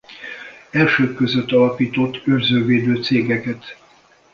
[0.69, 3.75] Elsők között alapított őrző védő cégeket.